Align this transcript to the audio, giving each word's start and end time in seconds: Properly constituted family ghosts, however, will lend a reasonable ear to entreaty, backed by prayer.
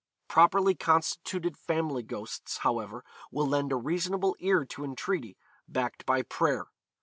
Properly 0.27 0.73
constituted 0.73 1.55
family 1.59 2.01
ghosts, 2.01 2.57
however, 2.65 3.05
will 3.29 3.45
lend 3.45 3.71
a 3.71 3.75
reasonable 3.75 4.35
ear 4.39 4.65
to 4.65 4.83
entreaty, 4.83 5.37
backed 5.67 6.07
by 6.07 6.23
prayer. 6.23 6.65